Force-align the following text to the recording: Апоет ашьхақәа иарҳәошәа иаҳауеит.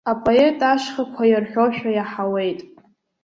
Апоет 0.11 0.59
ашьхақәа 0.71 1.23
иарҳәошәа 1.27 1.89
иаҳауеит. 1.93 2.59